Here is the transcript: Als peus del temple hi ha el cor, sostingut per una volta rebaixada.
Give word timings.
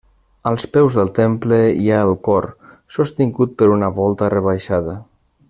Als 0.51 0.63
peus 0.77 0.95
del 0.99 1.11
temple 1.19 1.59
hi 1.83 1.91
ha 1.91 1.99
el 2.07 2.13
cor, 2.29 2.47
sostingut 2.97 3.55
per 3.61 3.69
una 3.77 3.93
volta 4.01 4.33
rebaixada. 4.37 4.99